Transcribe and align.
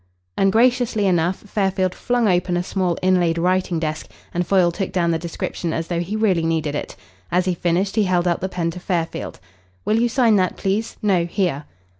Ungraciously 0.35 1.05
enough 1.05 1.41
Fairfield 1.41 1.93
flung 1.93 2.27
open 2.27 2.57
a 2.57 2.63
small 2.63 2.97
inlaid 3.03 3.37
writing 3.37 3.79
desk, 3.79 4.09
and 4.33 4.47
Foyle 4.47 4.71
took 4.71 4.91
down 4.91 5.11
the 5.11 5.19
description 5.19 5.73
as 5.73 5.89
though 5.89 5.99
he 5.99 6.15
really 6.15 6.41
needed 6.43 6.73
it. 6.73 6.95
As 7.31 7.45
he 7.45 7.53
finished 7.53 7.95
he 7.95 8.05
held 8.05 8.27
out 8.27 8.41
the 8.41 8.49
pen 8.49 8.71
to 8.71 8.79
Fairfield. 8.79 9.39
"Will 9.85 9.99
you 9.99 10.09
sign 10.09 10.37
that, 10.37 10.57
please? 10.57 10.97
No, 11.03 11.25
here." 11.25 11.65